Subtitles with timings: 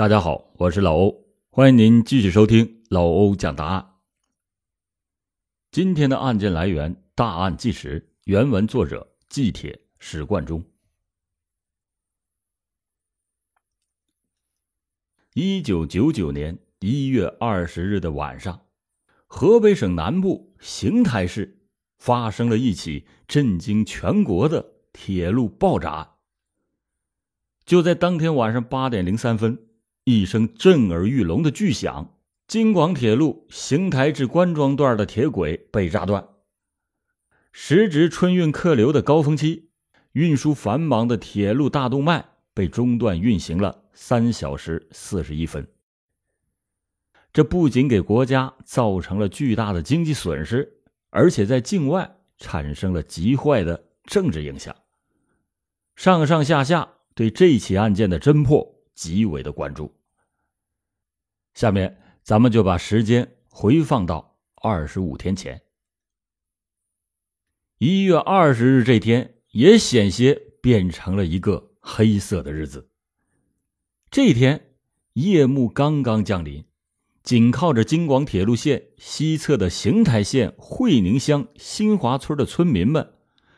[0.00, 3.96] 大家好，我是老欧，欢迎您继续收听老欧讲答案。
[5.70, 10.64] 今天的案件来源《大案纪实》，原文作者季铁史贯中。
[15.34, 18.58] 一九九九年一月二十日的晚上，
[19.26, 21.58] 河北省南部邢台市
[21.98, 26.08] 发生了一起震惊全国的铁路爆炸案。
[27.66, 29.66] 就在当天晚上八点零三分。
[30.04, 32.16] 一声震耳欲聋的巨响，
[32.48, 36.26] 京广铁路邢台至关庄段的铁轨被炸断。
[37.52, 39.68] 时值春运客流的高峰期，
[40.12, 42.24] 运输繁忙的铁路大动脉
[42.54, 45.68] 被中断运行了三小时四十一分。
[47.32, 50.80] 这不仅给国家造成了巨大的经济损失，
[51.10, 54.74] 而且在境外产生了极坏的政治影响。
[55.94, 58.69] 上上下下对这起案件的侦破。
[59.00, 59.90] 极为的关注。
[61.54, 65.62] 下面，咱们就把时间回放到二十五天前，
[67.78, 72.90] 一月二十日这天，也险些变成了一个黑色的日子。
[74.10, 74.74] 这天，
[75.14, 76.62] 夜幕刚刚降临，
[77.22, 83.14] 紧靠着京广铁路线西侧的邢台县会宁乡新华村的村民们，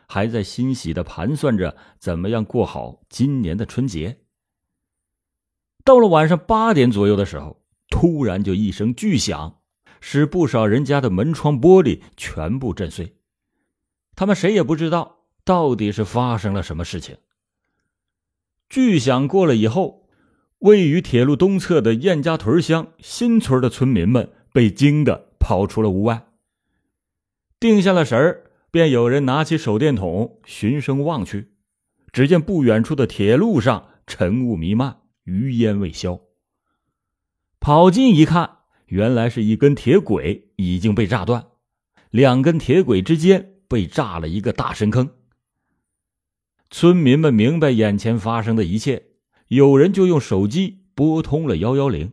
[0.07, 4.22] 还在欣喜的盘算着怎么样过好今年的春节。
[5.85, 9.61] 到了晚上八点左右的时候，突然就一声巨响，
[10.01, 13.17] 使不少人家的门窗玻璃全部震碎。
[14.15, 17.17] 他们谁也不知道到底是发生了什么事情。
[18.69, 20.09] 巨响过了以后，
[20.61, 26.29] 位于铁路东侧的燕家屯乡新村的村民们被惊得跑出了屋外。
[27.59, 31.53] 定下了神儿，便有人拿起手电筒循声望去，
[32.13, 35.02] 只见不远处的铁路上晨雾弥漫。
[35.25, 36.21] 余烟未消。
[37.61, 41.47] 跑近一看，原来是一根铁轨已经被炸断，
[42.11, 45.11] 两根铁轨之间被炸了一个大深坑。
[46.71, 49.05] 村民们明白眼前发生的一切，
[49.49, 52.13] 有人就用手机拨通了幺幺零。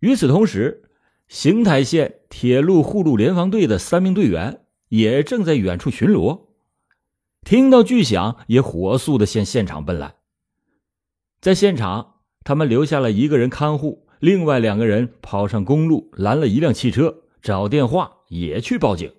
[0.00, 0.90] 与此同时，
[1.28, 6.46] 邢台县铁路护路联防队的三名队员也正在远处巡逻，
[7.44, 10.14] 听到巨响，也火速的向现场奔来。
[11.40, 19.10] 在现场，他们留下了一个人看护，另外两个人跑上公路拦了一辆汽车，找电话也去报警。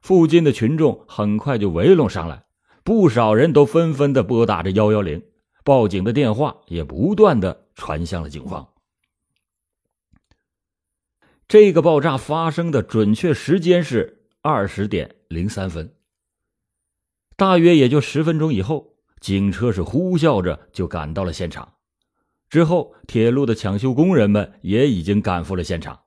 [0.00, 2.46] 附近的群众很快就围拢上来，
[2.82, 5.22] 不少人都纷纷的拨打着幺幺零，
[5.64, 8.68] 报警的电话也不断的传向了警方。
[11.46, 15.94] 这个爆炸发生的准确时间是二十点零三分，
[17.36, 18.95] 大约也就十分钟以后。
[19.20, 21.74] 警车是呼啸着就赶到了现场，
[22.48, 26.00] 之后铁路的抢修工人们也已经赶赴了现场。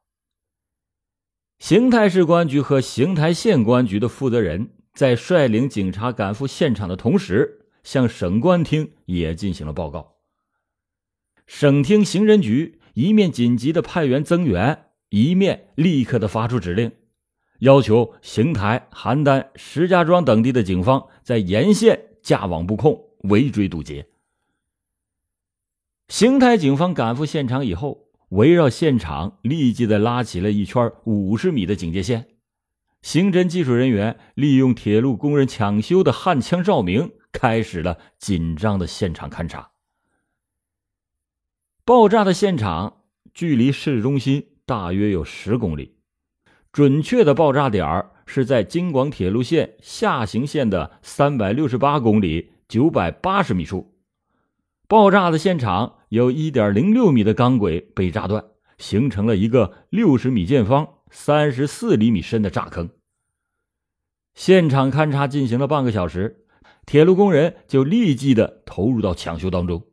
[1.57, 10.15] 邢台市公安局和邢台县公安局的负责人在率领警察赶赴现场的同时，向省公安厅也进行了报告。
[11.45, 16.91] 省厅刑侦局一面紧急的派员增援，一面立刻的发出指令，
[17.59, 22.08] 要求邢台、邯郸、石家庄等地的警方在沿线。
[22.29, 24.07] 架网布控，围追堵截。
[26.09, 32.27] 邢台警方赶赴现场以后，围绕现场立即的拉起了一圈五十米的警戒线。
[33.01, 39.71] 刑侦技术人员利用铁路工人抢修的焊枪照明，开始了紧张的现场勘查。
[41.83, 45.97] 爆炸的现场距离市中心大约有十公里，
[46.71, 48.11] 准确的爆炸点儿。
[48.31, 53.95] 是在京广铁路线下行线的三百六十八公里九百八十米处，
[54.87, 58.45] 爆炸的现场有一点零六米的钢轨被炸断，
[58.77, 62.91] 形成了一个六十米见方、三十四厘米深的炸坑。
[64.35, 66.45] 现场勘查进行了半个小时，
[66.85, 69.87] 铁路工人就立即的投入到抢修当中。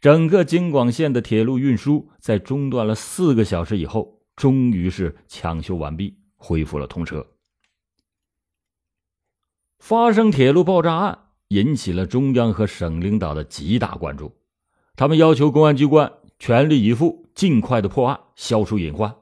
[0.00, 6.19] 整个京广线的铁路运输在中断了四个小时以后，终于是抢修完毕。
[6.40, 7.24] 恢复了通车。
[9.78, 14.32] 发生铁路爆炸案引起了中央和省领导的极大关注，
[14.96, 19.14] 他们要求公安机关全力以赴，尽快的破案，消除隐患。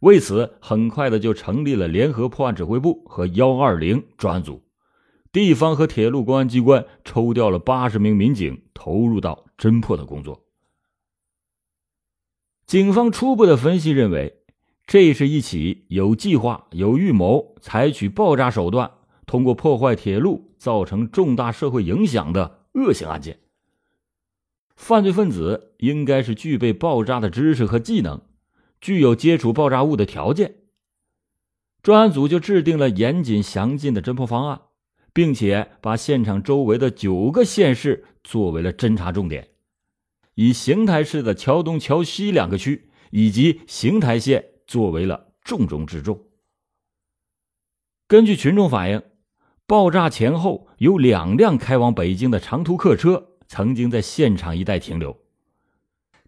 [0.00, 4.62] 为此，很快的就成立了联合破案指挥部和幺二零专案组，
[5.30, 10.46] 地方和铁路公安机关抽调了八十名民警投入到侦破的工作。
[12.66, 14.39] 警方初步的分析认为。
[14.90, 18.90] 这是一起有计划、有预谋、采取爆炸手段，
[19.24, 23.38] 通过破坏铁路造成重大社会影响的恶性案件。
[24.74, 28.20] 犯罪分子应该是具备爆炸的知识和技能，
[28.80, 30.56] 具有接触爆炸物的条件。
[31.84, 34.62] 专案组就制定了严谨详尽的侦破方案，
[35.12, 39.50] 并且把现场周围的九个县市作为了侦查重点，
[40.34, 46.28] 以邢台市的桥东、桥西两个区以及邢台县作为了重中之重。
[48.06, 49.02] 根据群众反映，
[49.66, 53.26] 爆炸前后有两辆开往北京的长途客车。
[53.48, 55.18] 曾经在现场一带停留，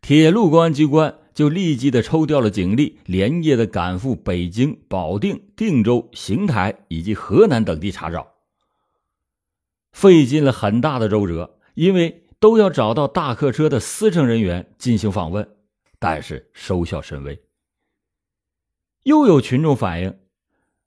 [0.01, 8.27] 铁路公安机关就立即的抽调了警力，连夜的赶赴北京、保定、定州、邢台以及河南等地查找，
[9.93, 15.49] 费尽了很大的周折，因为都要找到大客车的司乘人员进行访问，
[16.01, 17.41] 但是收效甚微。
[19.05, 20.19] 又有群众反映，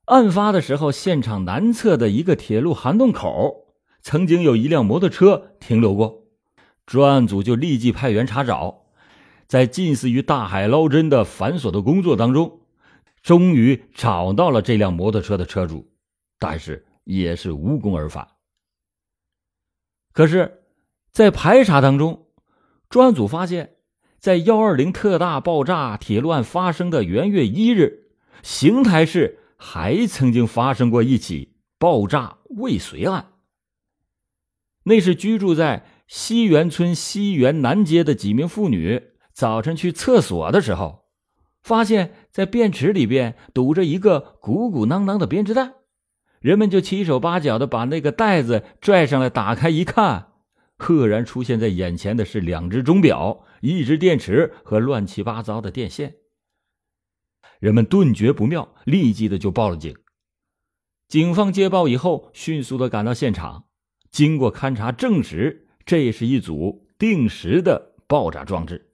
[0.06, 6.24] 案发的时候，现场南侧的一个铁路涵洞口，曾经有一辆摩托车停留过。
[6.86, 8.84] 专案组就立即派员查找，
[9.48, 12.62] 在近似于大海捞针的繁琐的工作当中，
[13.22, 15.92] 终于找到了这辆摩托车的车主，
[16.38, 18.28] 但是也是无功而返。
[20.14, 20.64] 可是，
[21.12, 22.28] 在排查当中，
[22.88, 23.78] 专案组发现，
[24.20, 28.05] 在幺二零特大爆炸铁路案发生的元月一日，
[28.44, 33.34] 邢台市还曾经发生过一起爆炸未遂案，
[34.84, 35.86] 那是居住在。
[36.08, 39.02] 西园村西园南街的几名妇女
[39.34, 41.06] 早晨去厕所的时候，
[41.64, 45.74] 发现，在便池里边堵着一个鼓鼓囊囊的编织袋，
[46.40, 50.28] 人们就七手八脚的把那个袋子拽上来，打开一看，
[50.78, 56.18] 赫然出现在眼前的是两只钟表、一只电池和乱七八糟的电线。
[57.60, 59.96] 人们顿觉不妙，立即的就报了警。
[61.08, 63.66] 警方接报以后，迅速的赶到现场，
[64.12, 65.68] 经过勘查，证实。
[65.86, 68.90] 这是一组定时的爆炸装置。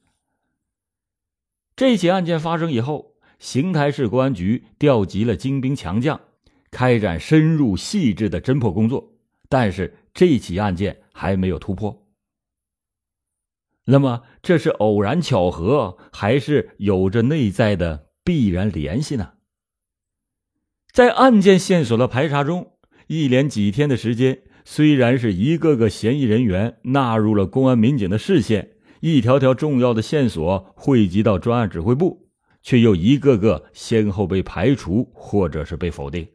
[1.76, 6.20] 这起案件发生以后，邢台市公安局调集了精兵强将，
[6.70, 9.14] 开展深入细致的侦破工作。
[9.48, 12.06] 但是这起案件还没有突破。
[13.86, 19.34] 那么，这是偶然巧合，还是有着内在的必然联系呢？
[20.92, 22.74] 在案件线索的排查中，
[23.08, 24.44] 一连几天的时间。
[24.64, 32.30] 虽然是一个个嫌疑人员纳入了公安民警的视线，一条条重要的线索汇集到专案指挥部，
[32.62, 36.28] 却又一个个先后被排除或者是被否定。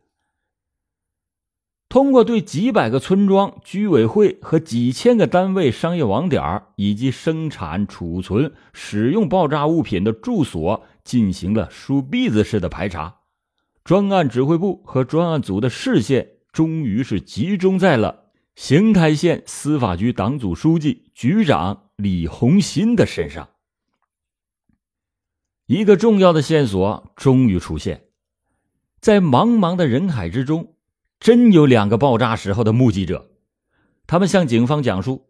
[1.88, 13.20] 通过对几百个村庄、居委会和几千个单位、商业网点以及生产、储存、使用爆炸物品的住所进行了梳篦子式的排查，
[13.82, 16.32] 专案指挥部和专案组的视线。
[16.52, 23.50] 终于是集中在了邢台县司法局党组书记、局长李红新的身上。
[25.66, 28.04] 一个重要的线索终于出现，
[29.00, 30.76] 在茫茫的人海之中，
[31.20, 33.32] 真有两个爆炸时候的目击者。
[34.06, 35.28] 他们向警方讲述：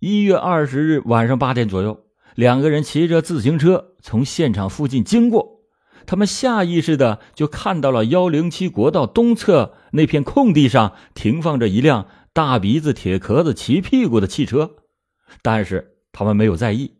[0.00, 5.62] 一月二十日晚上八点左右，两个人骑着自行车从现场附近经过。
[6.06, 14.76] 他们下意识的就看到了幺零七国道东侧那片空地上停放着一辆大鼻子铁壳子骑屁股的汽车，
[15.42, 16.96] 但是他们没有在意。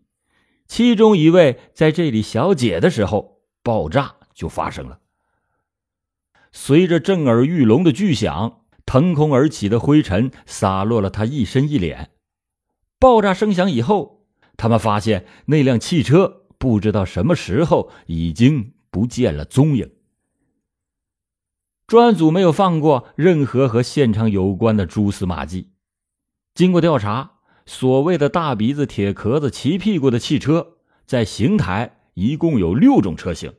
[0.67, 4.99] 其中一位在这里小解的时候，爆炸就发生了。
[6.53, 12.11] 随着震耳欲聋的巨响，腾空而起的灰尘洒落了他一身一脸。
[12.99, 14.18] 爆炸声响以后，
[14.59, 18.75] 他们发现那辆汽车不知道什么时候已经。
[18.91, 19.91] 不见了踪影。
[21.87, 25.73] 专案组没有放过任何和现场有关的蛛丝马迹。
[26.55, 27.33] 经过调查，
[27.67, 33.53] 所谓的大鼻子、铁壳子、骑屁股的汽车，在邢台一共有六种车型。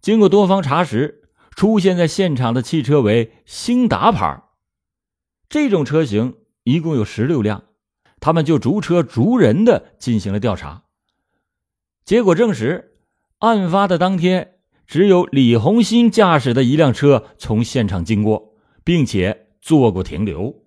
[0.00, 4.44] 经过多方查实，出现在现场的汽车为兴达牌。
[5.50, 7.64] 这种车型一共有十六辆，
[8.20, 10.84] 他们就逐车逐人的进行了调查。
[12.04, 12.92] 结果证实。
[13.40, 14.54] 案发的当天，
[14.86, 20.64] 只有李红新驾驶的一辆车从现场经过，并且做过停留。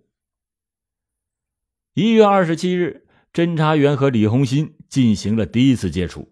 [1.95, 6.31] 一月二十七日，侦查员和李红新进行了第一次接触。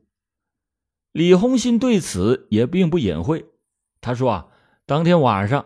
[1.11, 3.47] 李红新对此也并不隐晦，
[3.99, 4.47] 他说：“啊，
[4.85, 5.65] 当天晚上，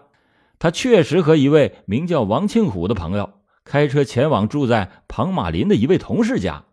[0.58, 6.66] 他确实和一位名叫王庆虎的朋友开车前往住在庞马林的一位同事家，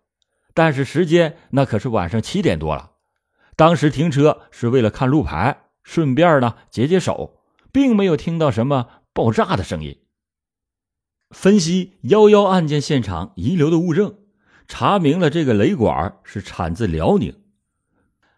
[0.54, 2.92] 但是时间那可是晚上七点多了。”
[3.56, 7.40] 当时停车是为了看路牌，顺便呢解解手，
[7.72, 9.98] 并没有听到什么爆炸的声音。
[11.30, 14.16] 分析幺幺案件现场遗留的物证，
[14.68, 17.34] 查明了这个雷管是产自辽宁。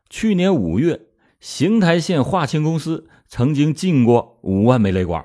[0.09, 1.03] 去年五月，
[1.39, 5.25] 邢台县化清公司曾经进过五万枚雷管，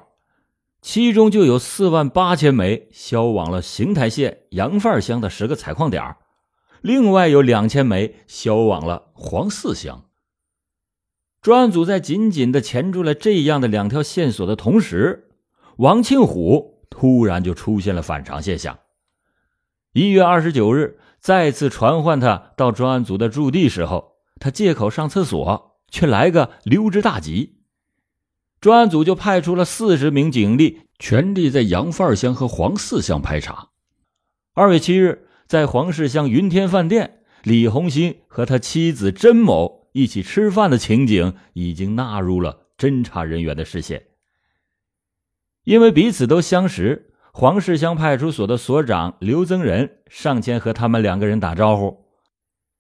[0.85, 6.15] 其中就有四万八千枚销往了邢台县杨范乡的十个采矿点
[6.79, 10.05] 另外有两千枚销往了黄四乡。
[11.41, 15.31] 专案组在紧紧的钳住了这样的两条线索的同时，
[15.77, 18.77] 王庆虎突然就出现了反常现象。
[19.91, 27.54] 一月二十九日，再次传唤他到专案组的驻地时候，他借口上厕所，却来个溜之大吉。
[28.65, 33.69] 专案组就派出了四十名警力，全力在杨范乡和黄四乡排查。
[34.55, 39.87] 二月七日，在黄氏乡云天饭店，李红新和他妻子甄某。
[39.91, 44.07] 一起吃饭的情景已经纳入了侦查人员的视线。
[45.63, 52.03] 因为彼此都相识，黄氏乡派出所的所长刘增仁上前和他们两个人打招呼。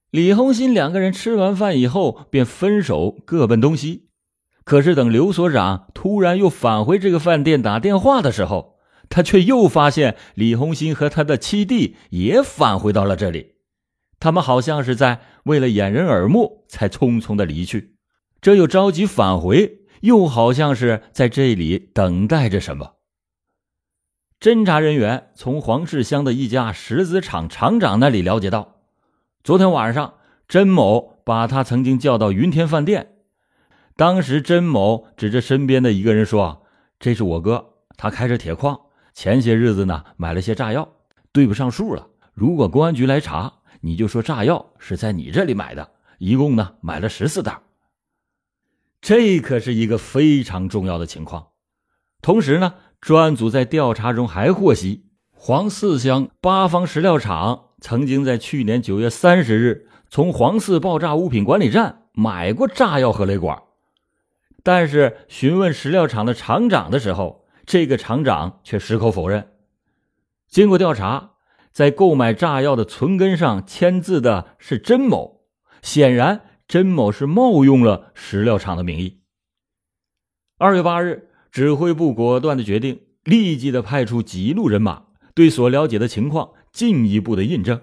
[0.09, 4.04] 李红新两个人吃完饭以后便分手，各奔东西。
[4.65, 13.53] 可是等刘所长突然又返回这个饭店打电话的时候，他却又发现李红新和他的七弟也返回到了这里。
[14.19, 17.95] 他们好像是在为了掩人耳目才匆匆的离去，
[18.41, 22.93] 这又着急返回，又好像是在这里等待着什么。
[24.39, 28.77] 侦查人员从黄氏乡的一家石子厂厂长那里了解到，
[29.43, 30.15] 昨天晚上
[30.47, 33.14] 甄某把他曾经叫到云天饭店，
[33.95, 36.65] 当时甄某指着身边的一个人说
[36.99, 38.79] ：“这是我哥，他开着铁矿，
[39.13, 40.87] 前些日子呢买了些炸药，
[41.31, 42.07] 对不上数了。
[42.33, 47.59] 如果公安局来查。”你就说炸药是在你这里买的，一共呢买了十四袋。
[48.99, 51.49] 这可是一个非常重要的情况。
[52.19, 63.61] 同时呢，专案组在调查中还获悉，黄四乡八方石料厂曾经在去年九月三十日从黄四爆炸物品管理站买过炸药和雷管，
[64.65, 69.53] 但是询问石料厂的厂长的时候，这个厂长却矢口否认。
[70.49, 71.31] 经过调查。
[71.75, 75.41] 在购买炸药的存根上签字的是甄某，
[75.81, 79.19] 显然甄某是冒用了石料厂的名义。
[80.57, 87.81] 二月八日，指挥部果断的决定，立即的派出几路人马，对所了解的情况进一步的印证，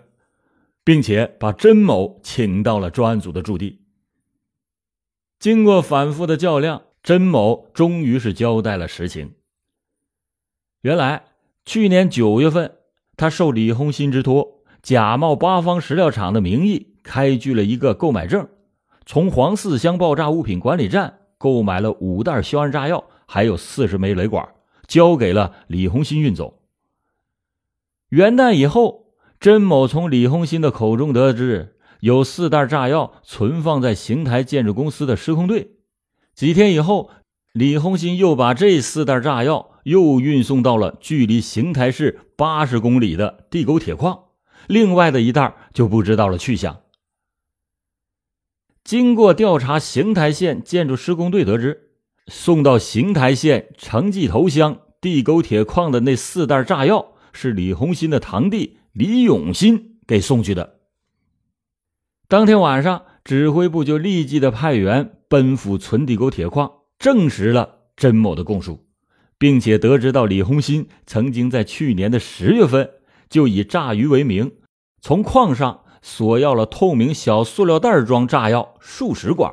[0.82, 3.81] 并且把甄某请到了专案组的驻地。
[5.42, 9.32] 经过反复的较量，甄某终于是交代了实情。
[10.82, 11.24] 原来，
[11.64, 12.76] 去年九月份。
[13.16, 18.48] 他受李红新之托，假冒八方石料厂的名义，开具了一个购买证，
[19.04, 24.48] 从黄四乡爆炸物品管理站购买了五袋硝铵炸药，还有四十枚雷管，
[24.86, 26.60] 交给了李红新运走。
[28.10, 29.06] 元旦以后，
[29.40, 31.71] 甄某从李红新的口中得知，
[32.02, 35.76] 有四袋炸药存放在邢台建筑公司的施工队。
[36.34, 37.10] 几天以后，
[37.52, 39.70] 李洪新又把这四袋炸药。
[39.84, 44.26] 又运送到了距离邢台市八十公里的地沟铁矿，
[44.68, 46.82] 另外的一袋就不知道了去向。
[48.84, 51.90] 经过调查，邢台县建筑施工队得知，
[52.28, 60.81] 送到邢台县城记头乡地沟铁矿的那四袋炸药是李洪新的堂弟李永新给送去的。
[62.32, 68.86] 当天晚上，指挥部就立即的派员奔赴存地沟铁矿，证实了甄某的供述。
[69.38, 72.88] 并且得知到李红新曾经在去年的十月份
[73.28, 74.50] 就以炸鱼为名，
[75.02, 79.52] 从矿上索要了透明小塑料袋装炸药数十管，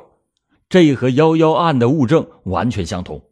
[0.70, 3.26] 这和幺幺案的物证完全相同。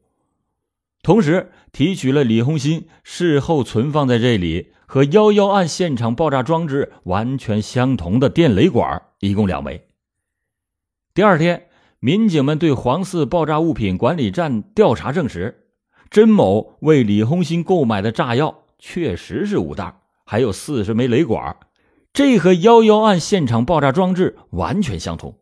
[1.03, 9.87] 同时提取了李红新事后存放在这里和幺幺案现场爆炸装置完全相同的电雷管，一共两枚。
[11.13, 11.69] 第二天，
[12.01, 15.67] 民警们对黄四爆炸物品管理站调查证实。
[16.09, 21.55] 甄某为李红新购买的炸药确实是五袋，还有四十枚雷管，
[22.15, 25.37] 这和幺幺案现场爆炸装置完全相同。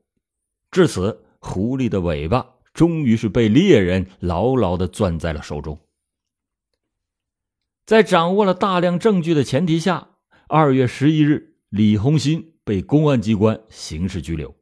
[0.72, 5.78] 至此，狐狸的尾巴终于是被猎人牢牢的攥在了手中。
[7.86, 10.08] 在掌握了大量证据的前提下，
[10.48, 14.56] 二月十一日，李红新被公安机关刑事拘留。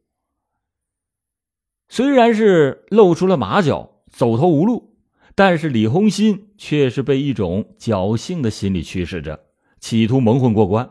[1.89, 4.95] 虽然是露出了马脚，走投无路。
[5.37, 9.47] 但是李红新却是被一种侥幸的心理驱使着，
[9.81, 10.91] 企图蒙混过关。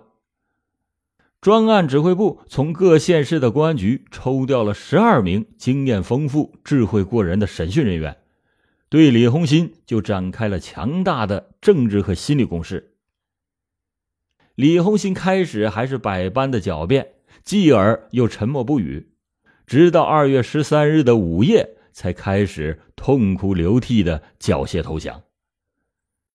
[1.39, 8.17] 专案指挥部从各县市的公安局抽调了十二名经验丰富、智慧过人的审讯人员，
[8.93, 12.93] 对李洪新就展开了强大的政治和心理攻势。
[14.53, 19.09] 李红星开始还是百般的狡辩，继而又沉默不语，
[19.65, 25.23] 直到二月十三日的午夜，才开始痛哭流涕的缴械投降。